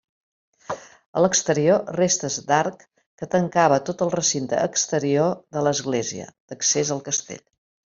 A 1.19 1.21
l'exterior, 1.23 1.83
restes 1.99 2.39
d'arc 2.49 2.83
que 2.95 3.29
tancava 3.37 3.79
tot 3.93 4.05
el 4.09 4.15
recinte 4.17 4.65
exterior 4.73 5.33
de 5.57 5.69
l'església, 5.69 6.31
d'accés 6.49 6.97
al 6.99 7.09
castell. 7.11 7.51